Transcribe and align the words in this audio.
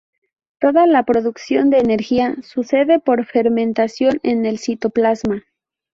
Toda 0.59 0.87
la 0.87 1.03
producción 1.03 1.69
de 1.69 1.77
energía 1.77 2.33
sucede 2.41 2.97
por 2.99 3.23
fermentación 3.23 4.19
en 4.23 4.47
el 4.47 4.57
citoplasma. 4.57 5.43